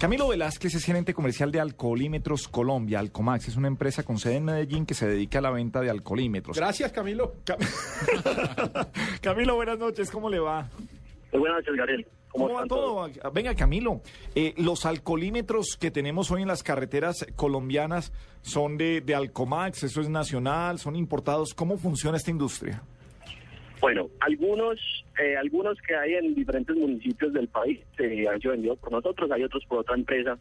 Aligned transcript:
Camilo 0.00 0.28
Velázquez 0.28 0.74
es 0.76 0.84
gerente 0.84 1.12
comercial 1.12 1.50
de 1.50 1.58
Alcoholímetros 1.60 2.46
Colombia. 2.46 3.00
Alcomax 3.00 3.48
es 3.48 3.56
una 3.56 3.66
empresa 3.66 4.04
con 4.04 4.18
sede 4.18 4.36
en 4.36 4.44
Medellín 4.44 4.86
que 4.86 4.94
se 4.94 5.08
dedica 5.08 5.40
a 5.40 5.42
la 5.42 5.50
venta 5.50 5.80
de 5.80 5.90
alcoholímetros. 5.90 6.56
Gracias, 6.56 6.92
Camilo. 6.92 7.34
Cam- 7.44 7.58
Camilo, 9.20 9.56
buenas 9.56 9.78
noches. 9.78 10.08
¿Cómo 10.10 10.30
le 10.30 10.38
va? 10.38 10.70
Muy 11.32 11.40
buenas 11.40 11.58
noches, 11.58 11.74
Gabriel. 11.76 12.06
¿Cómo, 12.30 12.46
¿Cómo 12.46 12.58
va 12.60 12.66
todo? 12.66 13.10
Venga, 13.32 13.54
Camilo, 13.56 14.00
eh, 14.36 14.54
los 14.56 14.86
alcoholímetros 14.86 15.76
que 15.80 15.90
tenemos 15.90 16.30
hoy 16.30 16.42
en 16.42 16.48
las 16.48 16.62
carreteras 16.62 17.26
colombianas 17.34 18.12
son 18.42 18.76
de, 18.76 19.00
de 19.00 19.14
Alcomax, 19.16 19.82
eso 19.82 20.00
es 20.00 20.08
nacional, 20.08 20.78
son 20.78 20.94
importados. 20.94 21.54
¿Cómo 21.54 21.76
funciona 21.76 22.18
esta 22.18 22.30
industria? 22.30 22.82
Bueno, 23.80 24.08
algunos 24.20 24.78
eh, 25.18 25.36
algunos 25.36 25.76
que 25.86 25.94
hay 25.94 26.14
en 26.14 26.34
diferentes 26.34 26.74
municipios 26.76 27.32
del 27.32 27.48
país 27.48 27.80
eh, 27.98 28.26
han 28.28 28.40
sido 28.40 28.52
vendidos 28.52 28.78
por 28.78 28.92
nosotros, 28.92 29.30
hay 29.30 29.42
otros 29.44 29.64
por 29.66 29.78
otra 29.80 29.94
empresa 29.96 30.38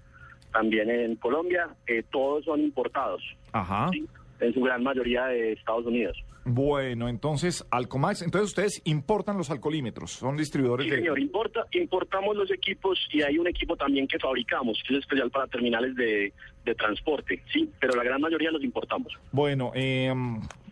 también 0.54 0.90
en 0.90 1.16
Colombia. 1.18 1.68
eh, 1.88 2.04
todos 2.12 2.46
son 2.46 2.62
importados, 2.62 3.22
Ajá. 3.52 3.90
¿sí? 3.92 4.06
en 4.40 4.54
su 4.54 4.62
gran 4.62 4.84
mayoría 4.84 5.26
de 5.26 5.54
Estados 5.54 5.86
Unidos. 5.88 6.16
Bueno, 6.50 7.10
entonces, 7.10 7.66
Alcomax, 7.72 8.22
entonces 8.22 8.50
ustedes 8.52 8.82
importan 8.86 9.36
los 9.38 9.50
alcoholímetros, 9.52 10.12
son 10.12 10.38
distribuidores 10.38 10.86
Sí, 10.86 10.92
de... 10.92 10.98
señor, 11.00 11.20
importa, 11.20 11.66
importamos 11.72 12.38
los 12.38 12.50
equipos 12.52 12.98
y 13.12 13.22
hay 13.22 13.38
un 13.38 13.48
equipo 13.48 13.76
también 13.76 14.08
que 14.08 14.18
fabricamos, 14.18 14.82
que 14.88 14.94
es 14.94 15.00
especial 15.02 15.30
para 15.30 15.48
terminales 15.48 15.94
de, 15.96 16.32
de 16.64 16.76
transporte, 16.76 17.44
sí, 17.52 17.70
pero 17.82 17.96
la 17.96 18.04
gran 18.04 18.22
mayoría 18.22 18.50
los 18.52 18.64
importamos. 18.64 19.12
Bueno, 19.34 19.72
eh, 19.76 20.14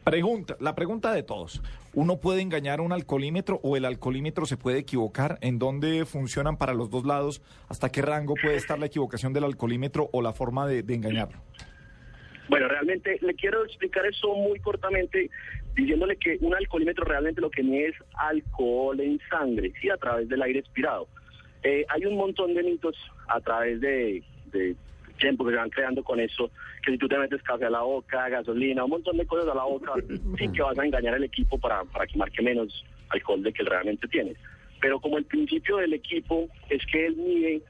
pregunta, 0.06 0.56
la 0.62 0.76
pregunta 0.76 1.12
de 1.12 1.24
todos. 1.24 1.62
¿Uno 1.94 2.22
puede 2.22 2.42
engañar 2.42 2.80
un 2.80 2.94
alcoholímetro 2.94 3.60
o 3.64 3.76
el 3.76 3.84
alcoholímetro 3.84 4.46
se 4.46 4.56
puede 4.56 4.78
equivocar? 4.78 5.38
¿En 5.42 5.60
dónde 5.60 6.06
funcionan 6.06 6.58
para 6.58 6.74
los 6.74 6.90
dos 6.90 7.06
lados? 7.06 7.42
¿Hasta 7.68 7.92
qué 7.92 8.02
rango 8.02 8.36
puede 8.42 8.56
estar 8.56 8.80
la 8.80 8.86
equivocación 8.86 9.34
del 9.34 9.44
alcoholímetro 9.44 10.10
o 10.14 10.22
la 10.22 10.32
forma 10.32 10.68
de, 10.68 10.84
de 10.84 10.94
engañarlo? 10.94 11.42
Bueno, 12.48 12.68
realmente 12.68 13.18
le 13.22 13.34
quiero 13.34 13.66
explicar 13.66 14.06
eso 14.06 14.36
muy 14.36 14.60
cortamente, 14.60 15.32
diciéndole 15.76 16.16
que 16.18 16.38
un 16.42 16.54
alcoholímetro 16.54 17.04
realmente 17.04 17.42
lo 17.42 17.50
que 17.50 17.64
mide 17.64 17.88
es 17.88 17.96
alcohol 18.14 19.00
en 19.00 19.20
sangre, 19.30 19.74
sí, 19.82 19.90
a 19.90 19.98
través 19.98 20.30
del 20.30 20.42
aire 20.44 20.60
expirado. 20.60 21.08
Eh, 21.64 21.84
hay 21.90 22.06
un 22.06 22.16
montón 22.16 22.54
de 22.54 22.62
mitos 22.62 22.96
a 23.28 23.42
través 23.42 23.82
de, 23.82 24.24
de 24.52 24.76
tiempo 25.18 25.44
que 25.46 25.52
se 25.52 25.58
van 25.58 25.72
creando 25.72 26.04
con 26.04 26.20
eso, 26.20 26.52
que 26.86 26.92
si 26.92 26.98
tú 26.98 27.08
te 27.08 27.18
metes 27.18 27.42
café 27.44 27.66
a 27.66 27.70
la 27.70 27.82
boca, 27.82 28.30
gasolina, 28.30 28.84
un 28.84 28.92
montón 28.92 29.18
de 29.18 29.26
cosas 29.26 29.50
a 29.50 29.56
la 29.56 29.64
boca, 29.64 29.94
sí 30.38 30.48
que 30.52 30.62
vas 30.62 30.78
a 30.78 30.86
engañar 30.86 31.16
al 31.16 31.24
equipo 31.24 31.58
para, 31.58 31.84
para 31.86 32.06
que 32.06 32.18
marque 32.18 32.42
menos 32.44 32.86
alcohol 33.10 33.42
de 33.44 33.52
que 33.52 33.64
él 33.64 33.70
realmente 33.70 34.08
tienes. 34.08 34.38
Pero 34.82 35.00
como 35.00 35.18
el 35.18 35.26
principio 35.26 35.78
del 35.78 35.94
equipo 35.94 36.48
es 36.70 36.86
que 36.92 37.08
él 37.08 37.16
mide 37.16 37.62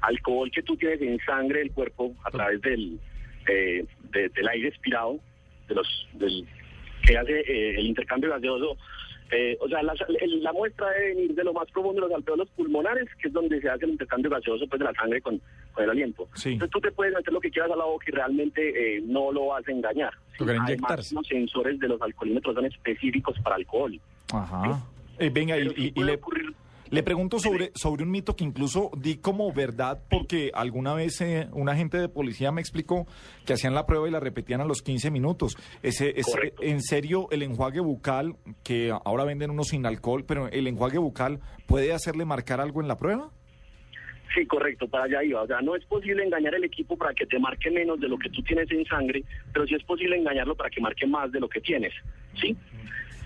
alcohol 0.00 0.50
que 0.50 0.62
tú 0.62 0.76
tienes 0.76 1.00
en 1.02 1.18
sangre 1.24 1.60
del 1.60 1.72
cuerpo 1.72 2.14
a 2.24 2.30
través 2.30 2.60
del, 2.62 2.98
eh, 3.48 3.84
de- 4.12 4.28
del 4.30 4.48
aire 4.48 4.68
expirado, 4.68 5.18
de 5.68 5.74
los, 5.74 6.08
del, 6.14 6.46
que 7.06 7.16
hace 7.18 7.40
eh, 7.40 7.78
el 7.78 7.86
intercambio 7.86 8.30
gaseoso. 8.30 8.76
Eh, 9.30 9.58
o 9.60 9.68
sea, 9.68 9.82
la, 9.82 9.94
el- 10.20 10.42
la 10.42 10.52
muestra 10.52 10.88
debe 10.90 11.14
venir 11.14 11.34
de 11.34 11.44
lo 11.44 11.52
más 11.52 11.70
profundo 11.70 12.00
de 12.02 12.08
los 12.08 12.16
alveolos 12.16 12.48
pulmonares, 12.56 13.08
que 13.20 13.28
es 13.28 13.34
donde 13.34 13.60
se 13.60 13.68
hace 13.68 13.84
el 13.84 13.92
intercambio 13.92 14.30
gaseoso 14.30 14.66
pues, 14.68 14.78
de 14.78 14.84
la 14.86 14.94
sangre 14.94 15.20
con, 15.20 15.40
el 15.84 15.90
aliento. 15.90 16.28
Sí. 16.34 16.50
Entonces 16.52 16.70
tú 16.72 16.80
te 16.80 16.92
puedes 16.92 17.14
meter 17.14 17.32
lo 17.32 17.40
que 17.40 17.50
quieras 17.50 17.70
a 17.72 17.76
la 17.76 17.84
boca 17.84 18.04
y 18.08 18.12
realmente 18.12 18.96
eh, 18.96 19.00
no 19.04 19.32
lo 19.32 19.46
vas 19.48 19.66
a 19.66 19.70
engañar. 19.72 20.12
Además, 20.40 21.12
los 21.12 21.26
sensores 21.26 21.78
de 21.80 21.88
los 21.88 22.00
alcoholímetros 22.00 22.54
son 22.54 22.64
específicos 22.66 23.36
para 23.42 23.56
alcohol. 23.56 23.98
Ajá. 24.32 24.82
Eh, 25.18 25.30
venga, 25.30 25.56
y, 25.56 25.60
Pero 25.60 25.70
sí 25.74 25.82
y- 25.82 25.86
y 25.88 25.90
puede 25.92 26.06
le, 26.06 26.14
ocurrir 26.16 26.54
le 26.90 27.02
pregunto 27.02 27.38
sobre, 27.38 27.70
sobre 27.74 28.02
un 28.02 28.10
mito 28.10 28.34
que 28.34 28.44
incluso 28.44 28.90
di 28.96 29.16
como 29.16 29.52
verdad, 29.52 30.00
porque 30.08 30.50
alguna 30.54 30.94
vez 30.94 31.20
eh, 31.20 31.46
un 31.52 31.68
agente 31.68 31.98
de 31.98 32.08
policía 32.08 32.50
me 32.50 32.62
explicó 32.62 33.06
que 33.44 33.52
hacían 33.52 33.74
la 33.74 33.84
prueba 33.84 34.08
y 34.08 34.10
la 34.10 34.20
repetían 34.20 34.62
a 34.62 34.64
los 34.64 34.80
15 34.80 35.10
minutos. 35.10 35.54
Ese, 35.82 36.18
es, 36.18 36.24
Correcto. 36.24 36.62
en 36.62 36.80
serio, 36.80 37.28
el 37.30 37.42
enjuague 37.42 37.80
bucal, 37.80 38.36
que 38.62 38.90
ahora 39.04 39.24
venden 39.24 39.50
unos 39.50 39.68
sin 39.68 39.84
alcohol, 39.84 40.24
pero 40.26 40.48
el 40.48 40.66
enjuague 40.66 40.96
bucal, 40.96 41.40
¿puede 41.66 41.92
hacerle 41.92 42.24
marcar 42.24 42.58
algo 42.60 42.80
en 42.80 42.88
la 42.88 42.96
prueba? 42.96 43.32
Sí, 44.34 44.46
correcto, 44.46 44.86
para 44.88 45.04
allá 45.04 45.24
iba. 45.24 45.42
O 45.42 45.46
sea, 45.46 45.60
no 45.60 45.74
es 45.74 45.84
posible 45.84 46.24
engañar 46.24 46.54
el 46.54 46.64
equipo 46.64 46.96
para 46.96 47.14
que 47.14 47.26
te 47.26 47.38
marque 47.38 47.70
menos 47.70 47.98
de 48.00 48.08
lo 48.08 48.18
que 48.18 48.28
tú 48.28 48.42
tienes 48.42 48.70
en 48.70 48.84
sangre, 48.84 49.24
pero 49.52 49.66
sí 49.66 49.74
es 49.74 49.82
posible 49.84 50.16
engañarlo 50.16 50.54
para 50.54 50.70
que 50.70 50.80
marque 50.80 51.06
más 51.06 51.32
de 51.32 51.40
lo 51.40 51.48
que 51.48 51.60
tienes, 51.60 51.92
¿sí? 52.40 52.56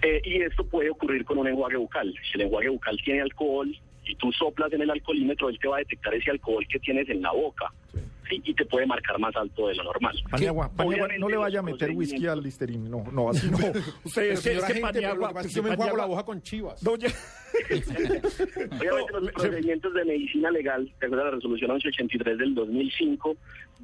Eh, 0.03 0.21
y 0.25 0.43
esto 0.43 0.65
puede 0.65 0.91
ocurrir 0.91 1.25
con 1.25 1.39
un 1.39 1.49
enjuague 1.49 1.77
bucal. 1.77 2.13
Si 2.31 2.35
el 2.35 2.43
enjuague 2.43 2.69
bucal 2.69 2.97
tiene 3.05 3.21
alcohol 3.21 3.77
y 4.05 4.15
tú 4.17 4.33
soplas 4.33 4.73
en 4.73 4.83
el 4.83 4.91
alcoholímetro, 4.91 5.49
él 5.49 5.59
te 5.59 5.69
va 5.69 5.77
a 5.77 5.81
detectar 5.81 6.15
ese 6.15 6.31
alcohol 6.31 6.67
que 6.69 6.79
tienes 6.79 7.09
en 7.09 7.23
la 7.23 7.33
boca. 7.33 7.73
Y 8.45 8.55
te 8.55 8.65
puede 8.65 8.87
marcar 8.87 9.19
más 9.19 9.35
alto 9.37 9.69
de 9.69 9.75
lo 9.75 9.85
normal. 9.85 10.17
Paniagua, 10.31 10.71
Paniagua, 10.75 11.09
no 11.19 11.29
le 11.29 11.37
vaya 11.37 11.59
a 11.61 11.63
meter 11.63 11.91
whisky 11.91 12.27
al 12.27 12.43
listerine, 12.43 12.89
no, 12.89 13.05
no, 13.13 13.31
así 13.31 13.51
no. 13.51 13.59
Usted 14.05 14.23
es 14.33 14.41
que, 14.65 14.81
Paniagua, 14.81 15.33
yo 15.49 15.63
me 15.63 15.71
enjuago 15.71 15.97
la 15.97 16.07
hoja 16.07 16.25
con 16.25 16.41
chivas. 16.43 16.83
No, 16.83 16.97
ya- 16.97 17.09
Obviamente 18.81 19.13
los 19.13 19.33
procedimientos 19.33 19.93
de 19.95 20.05
medicina 20.05 20.51
legal, 20.51 20.91
de 21.01 21.07
acuerdo 21.07 21.23
a 21.23 21.25
la 21.27 21.31
resolución 21.33 21.71
1183 21.73 22.39
del 22.39 22.55
2005, 22.55 23.37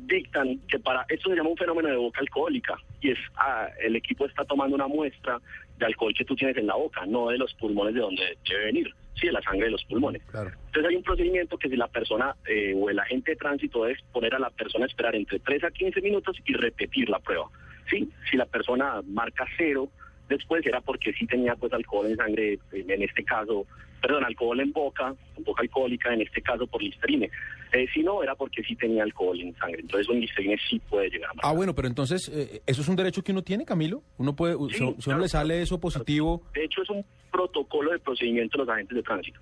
dictan 0.07 0.59
que 0.69 0.79
para 0.79 1.05
esto 1.09 1.31
se 1.31 1.37
llama 1.37 1.51
un 1.51 1.57
fenómeno 1.57 1.89
de 1.89 1.97
boca 1.97 2.21
alcohólica 2.21 2.77
y 3.01 3.11
es 3.11 3.19
ah, 3.37 3.69
el 3.81 3.97
equipo 3.97 4.27
está 4.27 4.45
tomando 4.45 4.75
una 4.77 4.87
muestra 4.87 5.41
de 5.79 5.87
alcohol 5.87 6.15
que 6.17 6.25
tú 6.25 6.35
tienes 6.37 6.57
en 6.57 6.67
la 6.67 6.77
boca, 6.77 7.05
no 7.07 7.29
de 7.29 7.39
los 7.39 7.53
pulmones 7.55 7.95
de 7.95 8.01
donde 8.01 8.23
debe 8.49 8.65
venir, 8.67 8.95
sí, 9.19 9.27
de 9.27 9.33
la 9.33 9.43
sangre 9.43 9.67
de 9.67 9.73
los 9.73 9.85
pulmones. 9.85 10.23
Claro. 10.31 10.51
Entonces 10.67 10.91
hay 10.91 10.97
un 10.97 11.03
procedimiento 11.03 11.59
que 11.59 11.69
si 11.69 11.77
la 11.77 11.89
persona 11.89 12.35
eh, 12.47 12.75
o 12.77 12.91
el 12.91 12.99
agente 12.99 13.33
de 13.33 13.37
tránsito 13.37 13.85
debe 13.85 13.99
poner 14.13 14.35
a 14.35 14.39
la 14.39 14.51
persona 14.51 14.85
a 14.85 14.89
esperar 14.89 15.15
entre 15.15 15.39
3 15.41 15.65
a 15.65 15.71
15 15.71 16.01
minutos 16.01 16.37
y 16.45 16.53
repetir 16.55 17.09
la 17.09 17.19
prueba. 17.19 17.47
Sí, 17.91 18.11
si 18.31 18.37
la 18.37 18.47
persona 18.47 19.01
marca 19.07 19.47
cero, 19.57 19.89
después 20.29 20.65
era 20.67 20.81
porque 20.81 21.13
sí 21.13 21.27
tenía 21.27 21.55
pues 21.57 21.73
alcohol 21.73 22.07
en 22.07 22.17
sangre, 22.17 22.59
en 22.73 23.03
este 23.03 23.25
caso, 23.25 23.67
perdón, 24.01 24.25
alcohol 24.25 24.61
en 24.61 24.73
boca, 24.73 25.15
en 25.37 25.45
boca 25.45 25.63
alcohólica, 25.63 26.13
en 26.13 26.23
este 26.23 26.41
caso 26.43 26.67
por 26.67 26.83
listerine. 26.83 27.31
Eh, 27.73 27.87
si 27.93 28.03
no, 28.03 28.23
era 28.23 28.35
porque 28.35 28.63
sí 28.63 28.75
tenía 28.77 29.03
alcohol 29.03 29.39
en 29.41 29.55
sangre. 29.57 29.81
Entonces 29.81 30.09
un 30.09 30.21
listerine 30.21 30.57
sí 30.71 30.81
puede 30.89 31.11
llegar 31.11 31.31
a. 31.31 31.49
Ah, 31.49 31.53
bueno, 31.53 31.75
pero 31.75 31.89
entonces, 31.89 32.29
eh, 32.33 32.63
¿eso 32.67 32.81
es 32.83 32.89
un 32.89 32.97
derecho 32.97 33.23
que 33.23 33.33
uno 33.33 33.43
tiene, 33.43 33.65
Camilo? 33.65 34.03
Uno 34.19 34.35
puede, 34.35 34.57
si- 34.71 34.95
si, 35.01 35.11
a 35.11 35.15
uno 35.15 35.23
le 35.23 35.29
sale 35.29 35.61
eso 35.63 35.79
positivo... 35.81 36.43
De 36.55 36.65
hecho, 36.65 36.83
es 36.83 36.91
un 36.91 37.05
protocolo 37.31 37.91
de 37.93 37.99
procedimiento 37.99 38.57
de 38.59 38.65
los 38.65 38.73
agentes 38.73 38.97
de 38.97 39.03
tránsito. 39.03 39.41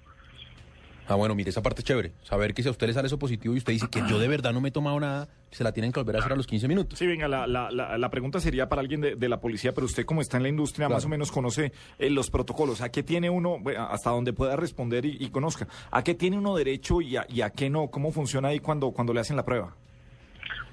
Ah, 1.08 1.14
bueno, 1.14 1.34
mire, 1.34 1.50
esa 1.50 1.62
parte 1.62 1.80
es 1.80 1.84
chévere. 1.84 2.12
Saber 2.22 2.52
que 2.52 2.62
si 2.62 2.68
a 2.68 2.72
usted 2.72 2.86
le 2.88 2.92
sale 2.92 3.06
eso 3.06 3.18
positivo 3.18 3.54
y 3.54 3.58
usted 3.58 3.72
dice 3.72 3.88
que 3.88 4.02
yo 4.08 4.18
de 4.18 4.26
verdad 4.26 4.52
no 4.52 4.60
me 4.60 4.70
he 4.70 4.72
tomado 4.72 4.98
nada, 4.98 5.28
se 5.52 5.62
la 5.62 5.70
tienen 5.72 5.92
que 5.92 6.00
volver 6.00 6.16
a 6.16 6.18
hacer 6.18 6.32
a 6.32 6.36
los 6.36 6.46
15 6.46 6.66
minutos. 6.66 6.98
Sí, 6.98 7.06
venga, 7.06 7.28
la, 7.28 7.46
la, 7.46 7.70
la, 7.70 7.96
la 7.96 8.10
pregunta 8.10 8.40
sería 8.40 8.68
para 8.68 8.80
alguien 8.80 9.00
de, 9.00 9.14
de 9.14 9.28
la 9.28 9.38
policía, 9.40 9.72
pero 9.72 9.84
usted 9.86 10.04
como 10.04 10.20
está 10.20 10.36
en 10.36 10.42
la 10.42 10.48
industria, 10.48 10.86
Claro. 10.86 10.96
más 10.96 11.04
o 11.04 11.08
menos 11.08 11.30
conoce 11.30 11.72
eh, 11.98 12.10
los 12.10 12.30
protocolos. 12.30 12.80
¿A 12.80 12.90
qué 12.90 13.02
tiene 13.04 13.30
uno, 13.30 13.58
bueno, 13.60 13.84
hasta 13.88 14.10
donde 14.10 14.32
pueda 14.32 14.56
responder 14.56 15.04
y, 15.04 15.16
y 15.20 15.28
conozca? 15.30 15.68
¿A 15.92 16.02
qué 16.02 16.14
tiene 16.14 16.38
uno 16.38 16.56
derecho 16.56 17.00
y 17.00 17.16
a, 17.16 17.24
y 17.28 17.40
a 17.42 17.50
qué 17.50 17.70
no? 17.70 17.86
¿Cómo 17.88 18.10
funciona 18.10 18.48
ahí 18.48 18.58
cuando, 18.58 18.90
cuando 18.90 19.12
le 19.14 19.20
hacen 19.20 19.36
la 19.36 19.44
prueba? 19.44 19.74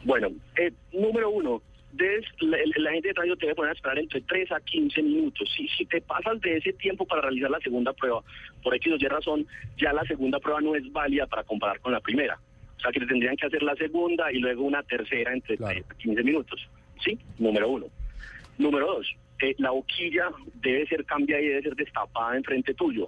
Bueno, 0.06 0.28
eh, 0.60 0.74
número 0.92 1.30
uno, 1.30 1.62
debes, 1.94 2.25
la, 2.42 2.92
gente 2.92 3.07
de 3.10 3.13
tránsito 3.13 3.38
te 3.38 3.45
debe 3.48 3.56
poner 3.56 3.72
a 3.72 3.74
esperar 3.74 4.00
entre 4.00 4.22
3 4.22 4.51
a 4.51 4.60
15 4.60 5.01
minutos. 5.01 5.50
Si, 5.56 5.68
si 5.69 5.86
te 5.86 6.01
pasas 6.01 6.40
de 6.42 6.57
ese 6.57 6.74
tiempo 6.74 7.06
para 7.06 7.22
realizar 7.22 7.50
la 7.50 7.60
segunda 7.60 7.94
prueba, 7.94 8.22
por 8.62 8.75
X 8.75 8.94
o 8.94 8.95
Y 8.95 9.07
razón, 9.07 9.45
ya 9.78 9.94
la 9.94 10.04
segunda 10.04 10.40
prueba 10.40 10.62
no 10.62 10.75
es 10.75 10.92
válida 10.92 11.28
para 11.28 11.44
comparar 11.44 11.80
con 11.80 11.92
la 11.92 12.00
primera. 12.00 12.40
O 12.78 12.80
sea 12.80 12.92
que 12.92 13.00
te 13.00 13.06
tendrían 13.06 13.36
que 13.38 13.48
hacer 13.48 13.63
la 13.63 13.75
segunda 13.75 14.31
y 14.31 14.40
luego 14.40 14.63
una 14.63 14.84
tercera 14.84 15.34
entre 15.34 15.57
Claro. 15.57 15.74
3 15.74 15.92
a 15.92 15.95
15 15.95 16.24
minutos. 16.24 16.68
¿Sí? 17.04 17.18
Número 17.38 17.69
uno. 17.69 17.86
Número 18.57 18.88
dos, 18.88 19.07
eh, 19.42 19.56
la 19.57 19.72
boquilla 19.72 20.30
debe 20.56 20.86
ser 20.88 21.06
cambiada 21.06 21.42
y 21.42 21.48
debe 21.48 21.63
ser 21.63 21.75
destapada 21.75 22.38
enfrente 22.38 22.74
tuyo 22.74 23.07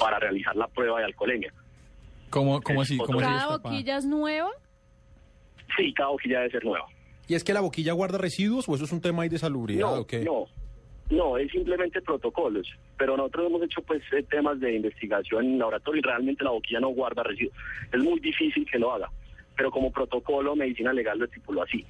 para 0.00 0.18
realizar 0.18 0.56
la 0.56 0.66
prueba 0.66 0.98
de 0.98 1.04
alcoholemia. 1.04 1.52
¿Cómo, 2.30 2.60
cómo 2.62 2.82
así? 2.82 2.96
¿Cómo 2.96 3.20
así 3.20 3.28
¿Cada 3.28 3.58
boquilla 3.58 3.98
es 3.98 4.04
nueva? 4.06 4.50
Sí, 5.76 5.92
cada 5.92 6.08
boquilla 6.08 6.38
debe 6.40 6.50
ser 6.50 6.64
nueva. 6.64 6.86
¿Y 7.28 7.34
es 7.34 7.44
que 7.44 7.52
la 7.52 7.60
boquilla 7.60 7.92
guarda 7.92 8.18
residuos 8.18 8.68
o 8.68 8.74
eso 8.74 8.84
es 8.84 8.92
un 8.92 9.00
tema 9.00 9.22
ahí 9.24 9.28
de 9.28 9.38
salubridad 9.38 9.80
No, 9.80 9.92
o 10.00 10.06
qué? 10.06 10.20
no. 10.20 10.46
No, 11.08 11.38
es 11.38 11.52
simplemente 11.52 12.02
protocolos, 12.02 12.66
pero 12.98 13.16
nosotros 13.16 13.46
hemos 13.46 13.62
hecho 13.62 13.80
pues 13.82 14.02
eh, 14.12 14.24
temas 14.28 14.58
de 14.58 14.74
investigación 14.74 15.44
en 15.44 15.58
laboratorio 15.58 16.00
y 16.00 16.02
realmente 16.02 16.42
la 16.42 16.50
boquilla 16.50 16.80
no 16.80 16.88
guarda 16.88 17.22
residuos. 17.22 17.54
Es 17.92 18.00
muy 18.00 18.18
difícil 18.18 18.66
que 18.68 18.76
lo 18.76 18.92
haga, 18.92 19.08
pero 19.56 19.70
como 19.70 19.90
protocolo 19.90 20.54
medicina 20.54 20.92
legal 20.92 21.18
lo 21.18 21.24
estipuló 21.24 21.62
así. 21.62 21.84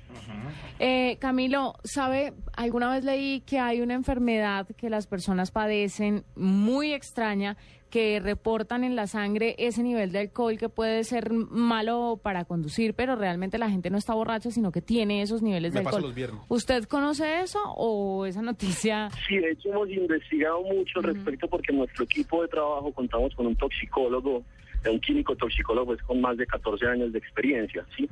Eh, 0.78 1.16
Camilo, 1.20 1.74
¿sabe? 1.84 2.32
Alguna 2.54 2.92
vez 2.92 3.04
leí 3.04 3.40
que 3.40 3.58
hay 3.58 3.80
una 3.80 3.94
enfermedad 3.94 4.66
que 4.76 4.90
las 4.90 5.06
personas 5.06 5.50
padecen 5.50 6.24
muy 6.36 6.92
extraña, 6.92 7.56
que 7.90 8.20
reportan 8.20 8.84
en 8.84 8.94
la 8.96 9.06
sangre 9.06 9.54
ese 9.58 9.82
nivel 9.82 10.10
de 10.12 10.18
alcohol 10.18 10.58
que 10.58 10.68
puede 10.68 11.02
ser 11.04 11.32
malo 11.32 12.20
para 12.22 12.44
conducir, 12.44 12.94
pero 12.94 13.16
realmente 13.16 13.58
la 13.58 13.70
gente 13.70 13.90
no 13.90 13.96
está 13.96 14.12
borracha, 14.12 14.50
sino 14.50 14.70
que 14.72 14.82
tiene 14.82 15.22
esos 15.22 15.40
niveles 15.40 15.72
Me 15.72 15.80
de 15.80 15.86
alcohol. 15.86 16.02
los 16.02 16.14
viernes. 16.14 16.42
¿Usted 16.48 16.84
conoce 16.84 17.40
eso 17.40 17.60
o 17.76 18.26
esa 18.26 18.42
noticia? 18.42 19.08
Sí, 19.28 19.38
de 19.38 19.52
hecho 19.52 19.70
hemos 19.70 19.88
investigado 19.88 20.62
mucho 20.62 20.98
al 20.98 21.04
respecto 21.04 21.48
porque 21.48 21.72
en 21.72 21.78
nuestro 21.78 22.04
equipo 22.04 22.42
de 22.42 22.48
trabajo 22.48 22.92
contamos 22.92 23.34
con 23.34 23.46
un 23.46 23.56
toxicólogo, 23.56 24.42
un 24.90 25.00
químico 25.00 25.36
toxicólogo 25.36 25.86
pues, 25.86 26.02
con 26.02 26.20
más 26.20 26.36
de 26.36 26.46
14 26.46 26.86
años 26.86 27.12
de 27.12 27.18
experiencia. 27.18 27.84
¿sí? 27.96 28.08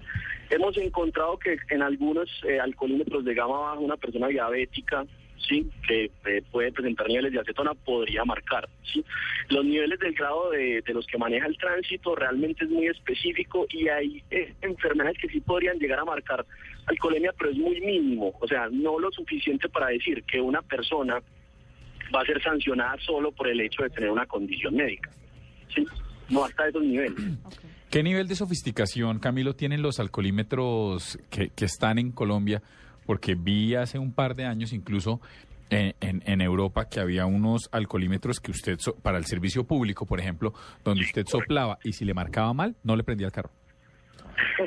Hemos 0.50 0.76
encontrado 0.76 1.38
que 1.38 1.56
en 1.70 1.82
algunos 1.82 2.28
eh, 2.46 2.60
alcoholímetros 2.60 3.24
de 3.24 3.34
gama 3.34 3.58
baja 3.58 3.78
una 3.78 3.96
persona 3.96 4.28
diabética 4.28 5.04
sí 5.48 5.68
que 5.86 6.10
eh, 6.26 6.42
puede 6.50 6.72
presentar 6.72 7.08
niveles 7.08 7.32
de 7.32 7.40
acetona 7.40 7.74
podría 7.74 8.24
marcar 8.24 8.68
sí 8.92 9.04
los 9.48 9.64
niveles 9.64 9.98
del 9.98 10.14
grado 10.14 10.50
de, 10.50 10.82
de 10.82 10.94
los 10.94 11.06
que 11.06 11.18
maneja 11.18 11.46
el 11.46 11.56
tránsito 11.56 12.14
realmente 12.14 12.64
es 12.64 12.70
muy 12.70 12.86
específico 12.86 13.66
y 13.70 13.88
hay 13.88 14.22
eh, 14.30 14.54
enfermedades 14.62 15.18
que 15.18 15.28
sí 15.28 15.40
podrían 15.40 15.78
llegar 15.78 15.98
a 15.98 16.04
marcar 16.04 16.46
alcoholemia 16.86 17.32
pero 17.38 17.50
es 17.50 17.56
muy 17.56 17.80
mínimo 17.80 18.32
o 18.40 18.46
sea 18.46 18.68
no 18.70 18.98
lo 18.98 19.10
suficiente 19.10 19.68
para 19.68 19.88
decir 19.88 20.22
que 20.24 20.40
una 20.40 20.62
persona 20.62 21.20
va 22.14 22.20
a 22.20 22.26
ser 22.26 22.42
sancionada 22.42 22.96
solo 23.04 23.32
por 23.32 23.48
el 23.48 23.60
hecho 23.60 23.82
de 23.82 23.90
tener 23.90 24.10
una 24.10 24.26
condición 24.26 24.74
médica 24.74 25.10
sí 25.74 25.84
no 26.30 26.44
hasta 26.44 26.68
esos 26.68 26.82
niveles 26.82 27.14
¿Qué 27.90 28.02
nivel 28.02 28.26
de 28.26 28.34
sofisticación, 28.34 29.18
Camilo, 29.20 29.54
tienen 29.54 29.80
los 29.82 30.00
alcoholímetros 30.00 31.18
que, 31.30 31.50
que 31.50 31.64
están 31.64 31.98
en 31.98 32.10
Colombia? 32.10 32.60
Porque 33.06 33.34
vi 33.36 33.74
hace 33.76 33.98
un 33.98 34.12
par 34.12 34.34
de 34.34 34.44
años 34.46 34.72
incluso 34.72 35.20
en, 35.70 35.94
en- 36.00 36.22
en 36.26 36.40
Europa 36.40 36.88
que 36.88 36.98
había 37.00 37.26
unos 37.26 37.68
alcoholímetros 37.70 38.40
que 38.40 38.50
usted, 38.50 38.78
so- 38.80 38.96
para 38.96 39.18
el 39.18 39.26
servicio 39.26 39.64
público, 39.64 40.06
por 40.06 40.18
ejemplo, 40.18 40.52
donde 40.82 41.04
usted 41.04 41.24
soplaba 41.26 41.78
y 41.84 41.92
si 41.92 42.04
le 42.04 42.14
marcaba 42.14 42.52
mal, 42.52 42.74
no 42.82 42.96
le 42.96 43.04
prendía 43.04 43.26
el 43.26 43.32
carro. 43.32 43.50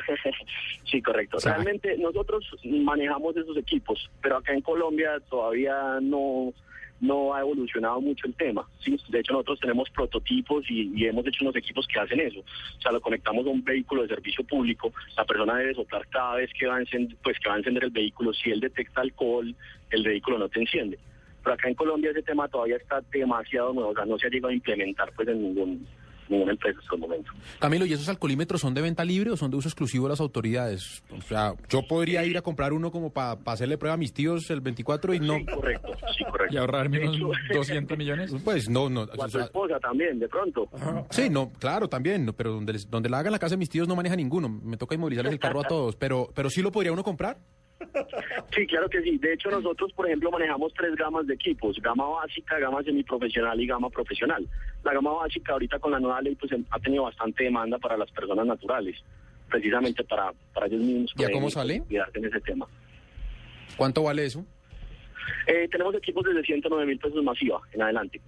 Sí, 0.89 1.01
correcto. 1.01 1.36
O 1.36 1.39
sea, 1.42 1.56
Realmente 1.56 1.98
nosotros 1.98 2.45
manejamos 2.63 3.36
esos 3.36 3.57
equipos, 3.57 4.10
pero 4.21 4.38
acá 4.38 4.53
en 4.53 4.62
Colombia 4.62 5.19
todavía 5.30 6.00
no 6.01 6.53
no 6.99 7.33
ha 7.33 7.41
evolucionado 7.41 8.01
mucho 8.01 8.27
el 8.27 8.33
tema. 8.35 8.67
De 9.09 9.19
hecho, 9.19 9.33
nosotros 9.33 9.59
tenemos 9.59 9.89
prototipos 9.89 10.65
y, 10.69 10.91
y 10.95 11.05
hemos 11.05 11.25
hecho 11.27 11.44
unos 11.44 11.55
equipos 11.55 11.88
que 11.88 11.99
hacen 11.99 12.19
eso. 12.19 12.39
O 12.39 12.81
sea, 12.81 12.91
lo 12.91 13.01
conectamos 13.01 13.45
a 13.45 13.49
un 13.49 13.63
vehículo 13.63 14.03
de 14.03 14.09
servicio 14.09 14.44
público, 14.44 14.91
la 15.15 15.25
persona 15.25 15.55
debe 15.57 15.73
soplar 15.73 16.07
cada 16.07 16.35
vez 16.35 16.51
que 16.57 16.67
va 16.67 16.77
a 16.77 16.79
encender, 16.79 17.17
pues, 17.23 17.38
que 17.39 17.49
va 17.49 17.55
a 17.55 17.59
encender 17.59 17.83
el 17.83 17.91
vehículo. 17.91 18.33
Si 18.33 18.49
él 18.49 18.59
detecta 18.59 19.01
alcohol, 19.01 19.55
el 19.91 20.03
vehículo 20.03 20.38
no 20.38 20.49
te 20.49 20.59
enciende. 20.59 20.97
Pero 21.44 21.53
acá 21.53 21.69
en 21.69 21.75
Colombia 21.75 22.11
ese 22.11 22.23
tema 22.23 22.47
todavía 22.47 22.77
está 22.77 23.01
demasiado 23.11 23.73
nuevo, 23.73 23.91
o 23.91 23.95
sea, 23.95 24.05
no 24.05 24.17
se 24.17 24.27
ha 24.27 24.29
llegado 24.29 24.50
a 24.50 24.55
implementar 24.55 25.13
pues 25.15 25.27
en 25.29 25.41
ningún, 25.41 25.88
ninguna 26.29 26.51
empresa 26.51 26.79
hasta 26.81 26.95
el 26.95 27.01
momento. 27.01 27.31
Camilo, 27.59 27.85
¿y 27.85 27.94
esos 27.94 28.09
alcoholímetros 28.09 28.62
son 28.62 28.74
de 28.74 28.81
venta 28.81 29.03
libre 29.06 29.31
o 29.31 29.38
son 29.38 29.51
de 29.51 29.57
uso 29.57 29.68
exclusivo 29.69 30.06
de 30.06 30.09
las 30.12 30.19
autoridades? 30.21 31.03
O 31.18 31.21
sea, 31.21 31.53
yo 31.69 31.81
podría 31.88 32.25
ir 32.25 32.38
a 32.38 32.41
comprar 32.41 32.74
uno 32.74 32.91
como 32.91 33.12
para 33.12 33.39
hacerle 33.45 33.77
prueba 33.77 33.94
a 33.95 33.97
mis 33.97 34.13
tíos 34.13 34.50
el 34.50 34.62
24 34.62 35.13
y 35.13 35.19
no. 35.19 35.35
Sí, 35.38 35.45
correcto, 35.45 35.91
sí, 36.18 36.24
correcto. 36.25 36.38
¿Y 36.56 36.57
ahorrarme 36.57 37.07
unos 37.09 37.38
hecho, 37.50 37.57
200 37.59 37.97
millones? 37.97 38.33
Pues 38.44 38.69
no, 38.69 38.89
no. 38.89 39.01
O 39.03 39.24
a 39.24 39.27
tu 39.27 39.39
esposa 39.39 39.79
también, 39.79 40.19
de 40.19 40.27
pronto. 40.27 40.69
sí, 41.09 41.29
no, 41.29 41.51
claro, 41.59 41.88
también, 41.89 42.25
no, 42.25 42.33
pero 42.33 42.51
donde, 42.53 42.74
les- 42.74 42.89
donde 42.89 43.09
la 43.09 43.19
hagan 43.19 43.31
la 43.31 43.39
casa 43.39 43.56
de 43.56 43.57
mis 43.57 43.69
tíos 43.69 43.88
no 43.88 43.95
maneja 43.95 44.15
ninguno. 44.15 44.50
Me 44.50 44.77
toca 44.77 44.95
inmovilizarles 44.95 45.33
el 45.33 45.39
carro 45.39 45.62
a 45.62 45.63
todos, 45.63 45.95
pero, 45.95 46.29
pero 46.33 46.50
sí 46.50 46.62
lo 46.62 46.71
podría 46.71 46.91
uno 46.91 47.03
comprar. 47.03 47.38
Sí, 48.55 48.65
claro 48.67 48.89
que 48.89 49.01
sí. 49.01 49.17
De 49.17 49.33
hecho, 49.33 49.49
nosotros, 49.49 49.91
por 49.94 50.07
ejemplo, 50.07 50.31
manejamos 50.31 50.73
tres 50.73 50.95
gamas 50.95 51.27
de 51.27 51.33
equipos, 51.35 51.79
gama 51.81 52.07
básica, 52.07 52.59
gama 52.59 52.83
semiprofesional 52.83 53.59
y 53.59 53.67
gama 53.67 53.89
profesional. 53.89 54.47
La 54.83 54.94
gama 54.94 55.11
básica 55.13 55.53
ahorita 55.53 55.79
con 55.79 55.91
la 55.91 55.99
nueva 55.99 56.21
ley 56.21 56.35
pues 56.35 56.51
em- 56.51 56.65
ha 56.69 56.79
tenido 56.79 57.03
bastante 57.03 57.44
demanda 57.44 57.77
para 57.77 57.97
las 57.97 58.09
personas 58.11 58.45
naturales, 58.45 58.95
precisamente 59.49 60.03
para, 60.03 60.31
para 60.53 60.67
ellos 60.67 60.81
mismos. 60.81 61.13
¿Ya 61.15 61.31
cómo 61.31 61.49
sale? 61.49 61.81
cuidarse 61.88 62.17
en 62.19 62.25
ese 62.25 62.41
tema. 62.41 62.67
¿Cuánto 63.75 64.03
vale 64.03 64.25
eso? 64.25 64.45
Eh, 65.45 65.67
tenemos 65.69 65.93
equipos 65.95 66.23
desde 66.25 66.43
109 66.43 66.85
mil 66.85 67.00
pesos 67.00 67.23
masiva 67.23 67.59
en 67.73 67.81
adelante. 67.81 68.21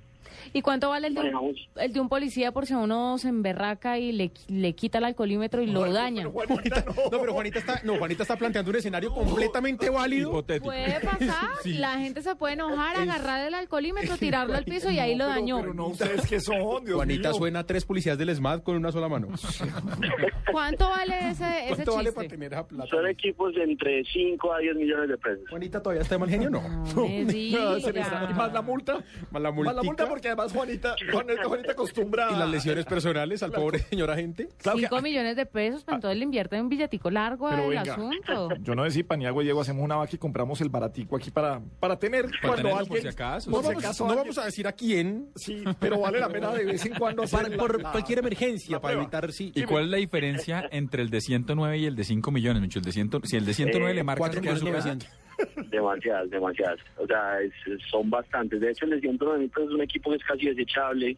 ¿Y 0.54 0.62
cuánto 0.62 0.90
vale 0.90 1.08
el 1.08 1.16
de, 1.16 1.22
un, 1.22 1.56
el 1.76 1.94
de 1.94 2.00
un 2.00 2.10
policía 2.10 2.52
por 2.52 2.66
si 2.66 2.74
a 2.74 2.78
uno 2.78 3.18
se 3.18 3.30
emberraca 3.30 3.98
y 3.98 4.12
le, 4.12 4.32
le 4.48 4.74
quita 4.74 4.98
el 4.98 5.04
alcoholímetro 5.06 5.62
y 5.62 5.68
lo 5.68 5.92
daña? 5.92 6.26
Juanita, 6.30 6.84
no, 6.86 7.20
pero 7.20 7.34
Juanita 7.34 7.60
está, 7.60 7.82
no, 7.84 7.98
Juanita 7.98 8.24
está 8.24 8.36
planteando 8.36 8.72
un 8.72 8.78
escenario 8.78 9.14
completamente 9.14 9.90
válido. 9.90 10.30
Hipotético. 10.30 10.66
Puede 10.66 11.00
pasar, 11.02 11.50
la 11.66 11.98
gente 12.00 12.22
se 12.22 12.36
puede 12.36 12.54
enojar, 12.56 12.98
agarrar 12.98 13.48
el 13.48 13.54
alcoholímetro, 13.54 14.18
tirarlo 14.18 14.56
al 14.56 14.66
piso 14.66 14.90
y 14.90 15.00
ahí 15.00 15.16
lo 15.16 15.28
dañó. 15.28 15.60
Pero 15.60 15.74
no 15.74 15.88
ustedes 15.88 16.28
qué 16.28 16.40
son, 16.40 16.84
Dios 16.86 16.96
Juanita 16.96 17.30
mío. 17.30 17.38
suena 17.38 17.60
a 17.60 17.64
tres 17.66 17.86
policías 17.86 18.18
del 18.18 18.34
SMAT 18.36 18.64
con 18.64 18.76
una 18.76 18.92
sola 18.92 19.08
mano. 19.10 19.28
¿Cuánto 20.52 20.90
vale 20.90 21.30
ese, 21.30 21.66
ese 21.66 21.76
¿Cuánto 21.76 21.96
vale 21.96 22.12
para 22.12 22.24
chiste? 22.24 22.36
tener 22.38 22.54
esa 22.54 22.68
plata? 22.68 22.90
Son 22.90 23.08
equipos 23.08 23.54
de 23.54 23.64
entre 23.64 24.04
5 24.06 24.54
a 24.54 24.60
10 24.60 24.76
millones 24.76 25.10
de 25.10 25.18
pesos. 25.18 25.50
Juanita 25.50 25.82
todavía 25.82 26.02
está 26.02 26.16
de 26.16 26.20
mal 26.20 26.30
genio, 26.30 26.50
no. 26.50 26.62
No 26.96 27.08
me 27.08 27.24
No, 27.60 27.80
se 27.80 27.94
más 27.94 28.54
la 28.54 28.62
multa. 28.62 29.04
Más 29.32 29.42
la 29.42 29.52
Más 29.52 29.76
la 29.76 29.84
multa 29.84 30.06
multica. 30.06 30.06
Además 30.30 30.54
Juanita, 30.54 30.96
Juanita, 31.12 31.44
Juanita 31.44 31.72
acostumbra. 31.74 32.28
Y 32.32 32.36
las 32.38 32.50
lesiones 32.50 32.86
personales 32.86 33.44
al 33.44 33.52
pobre 33.52 33.80
señor 33.80 34.10
agente. 34.12 34.50
Claro 34.58 34.78
que- 34.78 34.84
Cinco 34.86 35.02
millones 35.02 35.36
de 35.36 35.46
pesos, 35.46 35.84
pero 35.84 35.96
entonces 35.98 36.18
le 36.18 36.24
invierten 36.24 36.62
un 36.62 36.70
billetico 36.70 37.10
largo 37.12 37.48
al 37.48 37.78
asunto. 37.78 38.50
Yo 38.62 38.76
no 38.76 38.90
si 38.90 39.04
Paniagua 39.04 39.44
y 39.44 39.46
Diego 39.46 39.62
hacemos 39.62 39.84
una 39.84 39.96
vaca 39.98 40.12
y 40.14 40.18
compramos 40.18 40.62
el 40.62 40.70
baratico 40.70 41.16
aquí 41.16 41.30
para, 41.32 41.62
para 41.80 41.98
tener 42.00 42.26
cuando 42.42 42.56
tenerlo 42.58 42.70
por 42.72 42.80
alguien. 42.80 43.02
si 43.02 43.08
acaso. 43.08 43.50
No 43.52 43.56
por 43.58 43.64
si 43.64 43.68
vamos, 43.70 43.84
acaso 43.86 44.04
no 44.06 44.10
alguien- 44.12 44.24
vamos 44.26 44.38
a 44.40 44.46
decir 44.46 44.68
a 44.68 44.72
quién. 44.72 45.30
Sí, 45.36 45.64
pero 45.80 46.00
vale 46.00 46.20
la 46.20 46.30
pena 46.30 46.52
de 46.54 46.66
vez 46.66 46.86
en 46.86 46.96
cuando 46.96 47.24
hacer 47.24 47.38
Para- 47.44 47.50
la- 47.50 47.58
por 47.58 47.82
la- 47.84 47.92
cualquier 47.92 48.20
emergencia, 48.20 48.72
la 48.74 48.80
para 48.82 48.94
prueba. 48.94 49.04
evitar, 49.04 49.32
sí. 49.32 49.52
¿Y 49.56 49.64
cuál 49.64 49.86
es 49.86 49.90
la 49.92 49.98
diferencia 49.98 50.68
entre 50.72 51.02
el 51.02 51.10
de 51.10 51.22
109 51.22 51.78
y 51.78 51.86
el 51.86 51.96
de 51.96 52.04
5 52.04 52.32
millones, 52.32 52.62
Micho? 52.62 52.80
El 52.80 52.86
de 52.86 52.92
100, 52.92 53.10
si 53.26 53.36
el 53.38 53.46
de 53.46 53.54
109 53.54 53.92
Eh, 53.92 53.96
le 53.96 54.04
marca 54.04 54.20
Cuatro 54.20 54.42
que 54.42 54.50
es 54.50 54.54
millones 54.56 54.84
su- 54.84 54.90
novecientos. 54.90 55.19
Demasiadas, 55.70 56.30
demasiadas. 56.30 56.80
O 56.98 57.06
sea, 57.08 57.40
es- 57.42 57.54
son 57.90 58.10
bastantes. 58.10 58.60
De 58.60 58.72
hecho, 58.72 58.86
el 58.86 58.92
de 58.92 59.00
109 59.02 59.40
mil 59.40 59.50
pesos 59.50 59.70
es 59.70 59.76
un 59.76 59.82
equipo 59.82 60.10
que 60.10 60.18
es 60.18 60.24
casi 60.24 60.46
desechable. 60.48 61.18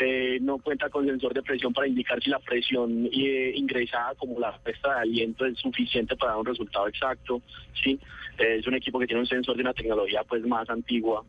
Eh, 0.00 0.38
no 0.40 0.58
cuenta 0.58 0.88
con 0.88 1.06
sensor 1.06 1.34
de 1.34 1.42
presión 1.42 1.72
para 1.72 1.86
indicar 1.88 2.22
si 2.22 2.30
la 2.30 2.38
presión 2.38 3.08
eh, 3.12 3.52
ingresada 3.54 4.14
como 4.16 4.38
la 4.38 4.56
puesta 4.58 4.94
de 4.94 5.00
aliento 5.00 5.44
es 5.46 5.58
suficiente 5.58 6.16
para 6.16 6.32
dar 6.32 6.40
un 6.40 6.46
resultado 6.46 6.88
exacto. 6.88 7.40
Sí, 7.82 7.98
Eh, 8.38 8.56
es 8.60 8.66
un 8.68 8.74
equipo 8.74 9.00
que 9.00 9.06
tiene 9.06 9.20
un 9.22 9.26
sensor 9.26 9.56
de 9.56 9.62
una 9.62 9.74
tecnología 9.74 10.22
pues 10.22 10.44
más 10.46 10.68
antigua 10.70 11.24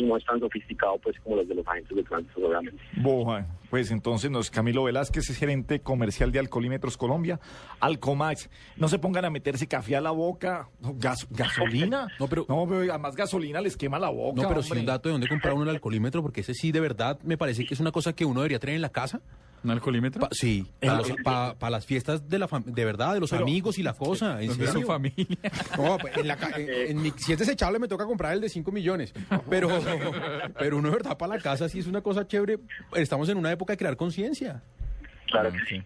no 0.00 0.16
es 0.16 0.24
tan 0.24 0.38
sofisticado 0.40 0.98
pues 1.02 1.16
como 1.20 1.36
los 1.36 1.48
de 1.48 1.54
los 1.54 1.66
agentes 1.66 1.96
de 1.96 2.02
tránsito, 2.04 2.40
obviamente. 2.46 2.82
Boja. 2.96 3.46
Pues 3.70 3.90
entonces 3.90 4.30
nos 4.30 4.50
Camilo 4.50 4.84
Velázquez 4.84 5.28
es 5.28 5.36
gerente 5.36 5.80
comercial 5.80 6.32
de 6.32 6.38
Alcolímetros 6.38 6.96
Colombia, 6.96 7.38
Alcomax. 7.80 8.48
No 8.76 8.88
se 8.88 8.98
pongan 8.98 9.24
a 9.24 9.30
meterse 9.30 9.66
café 9.66 9.96
a 9.96 10.00
la 10.00 10.10
boca, 10.10 10.68
no, 10.80 10.94
gas- 10.96 11.26
gasolina. 11.30 12.06
No, 12.18 12.26
pero- 12.28 12.46
no, 12.48 12.66
pero 12.68 12.80
además 12.92 13.14
gasolina 13.14 13.60
les 13.60 13.76
quema 13.76 13.98
la 13.98 14.08
boca. 14.08 14.40
No, 14.42 14.48
pero 14.48 14.62
si 14.62 14.68
hombre. 14.70 14.80
un 14.80 14.86
dato 14.86 15.08
de 15.08 15.12
dónde 15.12 15.28
comprar 15.28 15.54
uno 15.54 15.64
el 15.64 15.70
alcoholímetro, 15.70 16.22
porque 16.22 16.40
ese 16.40 16.54
sí, 16.54 16.72
de 16.72 16.80
verdad, 16.80 17.18
me 17.22 17.36
parece 17.36 17.64
que 17.66 17.74
es 17.74 17.80
una 17.80 17.92
cosa 17.92 18.12
que 18.14 18.24
uno 18.24 18.40
debería 18.40 18.58
tener 18.58 18.76
en 18.76 18.82
la 18.82 18.88
casa. 18.90 19.20
¿Un 19.64 19.70
alcoholímetro? 19.70 20.20
Pa- 20.20 20.28
sí, 20.32 20.66
para 21.24 21.70
las 21.70 21.84
fiestas 21.86 22.28
de 22.28 22.38
la 22.38 22.48
fam- 22.48 22.64
de 22.64 22.84
verdad, 22.84 23.14
de 23.14 23.20
los 23.20 23.32
amigos 23.32 23.78
y 23.78 23.82
la 23.82 23.92
cosa. 23.94 24.40
¿En 24.40 24.48
¿Dónde 24.48 24.64
es 24.64 24.70
su 24.70 24.78
serio? 24.78 24.86
familia? 24.86 25.26
No, 25.76 25.98
pues, 25.98 26.16
en 26.16 26.26
la 26.28 26.36
ca- 26.36 26.56
en- 26.56 26.68
en 26.90 27.02
mi- 27.02 27.12
si 27.16 27.32
es 27.32 27.38
desechable 27.38 27.78
me 27.78 27.88
toca 27.88 28.04
comprar 28.06 28.34
el 28.34 28.40
de 28.40 28.48
5 28.48 28.70
millones. 28.72 29.12
Pero, 29.50 29.68
pero 30.58 30.76
uno 30.78 30.88
de 30.90 30.94
verdad 30.96 31.16
para 31.18 31.36
la 31.36 31.40
casa 31.42 31.68
sí 31.68 31.78
es 31.80 31.86
una 31.86 32.00
cosa 32.02 32.26
chévere. 32.26 32.58
Estamos 32.94 33.28
en 33.28 33.36
una 33.38 33.50
época 33.52 33.72
de 33.72 33.76
crear 33.76 33.96
conciencia. 33.96 34.62
Claro 35.26 35.52
que 35.52 35.58
sí. 35.68 35.82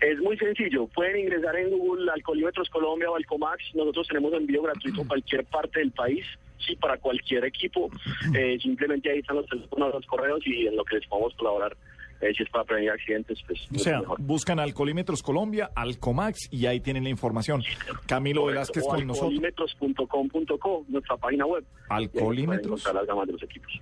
Es 0.00 0.18
muy 0.20 0.36
sencillo. 0.38 0.86
Pueden 0.86 1.18
ingresar 1.18 1.54
en 1.56 1.70
Google 1.76 2.10
Alcoholímetros 2.10 2.70
Colombia 2.70 3.10
o 3.10 3.16
Alcomax. 3.16 3.62
Nosotros 3.74 4.08
tenemos 4.08 4.32
envío 4.32 4.62
gratuito 4.62 5.02
a 5.02 5.06
cualquier 5.06 5.44
parte 5.44 5.80
del 5.80 5.90
país. 5.90 6.24
Sí, 6.66 6.74
para 6.76 6.96
cualquier 6.98 7.44
equipo. 7.44 7.90
Eh, 8.34 8.58
simplemente 8.62 9.10
ahí 9.10 9.18
están 9.18 9.36
los 9.36 9.46
teléfonos, 9.46 9.92
los 9.94 10.06
correos 10.06 10.40
y 10.46 10.66
en 10.66 10.76
lo 10.76 10.84
que 10.84 10.96
les 10.96 11.06
podemos 11.06 11.34
colaborar. 11.34 11.76
Es 12.20 12.36
para 12.50 12.64
prevenir 12.64 12.90
accidentes, 12.90 13.38
pues 13.46 13.60
O 13.74 13.78
sea, 13.78 14.00
mejor. 14.00 14.20
buscan 14.20 14.58
Alcolímetros 14.58 15.22
Colombia, 15.22 15.70
Alcomax 15.74 16.48
y 16.52 16.66
ahí 16.66 16.80
tienen 16.80 17.04
la 17.04 17.10
información. 17.10 17.62
Camilo 18.06 18.44
Velázquez 18.44 18.84
o 18.84 18.88
con 18.88 19.06
nosotros. 19.06 19.32
alcoholímetros.com.co, 19.32 20.84
nuestra 20.88 21.16
página 21.16 21.46
web. 21.46 21.64
Alcoholímetros. 21.88 22.10
Y 22.10 22.40
ahí 22.40 22.46
pueden 22.46 22.64
encontrar 22.64 22.94
las 22.94 23.06
gamas 23.06 23.26
de 23.26 23.32
los 23.32 23.42
equipos. 23.42 23.72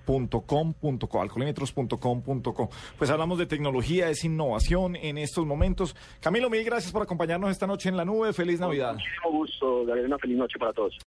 .com.co, 0.45 1.21
alcolímetros.com.co. 1.21 2.69
Pues 2.97 3.09
hablamos 3.09 3.37
de 3.37 3.45
tecnología, 3.45 4.09
es 4.09 4.23
innovación 4.23 4.95
en 4.95 5.17
estos 5.17 5.45
momentos. 5.45 5.95
Camilo, 6.21 6.49
mil 6.49 6.63
gracias 6.63 6.91
por 6.91 7.01
acompañarnos 7.01 7.51
esta 7.51 7.67
noche 7.67 7.89
en 7.89 7.97
la 7.97 8.05
nube. 8.05 8.33
Feliz 8.33 8.59
Navidad. 8.59 8.93
Muchísimo 8.93 9.31
gusto. 9.31 9.85
Daré 9.85 10.05
una 10.05 10.17
feliz 10.17 10.37
noche 10.37 10.57
para 10.59 10.73
todos. 10.73 10.93